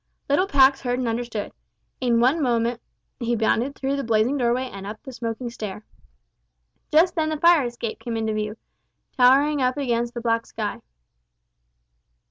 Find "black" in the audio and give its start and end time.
10.21-10.47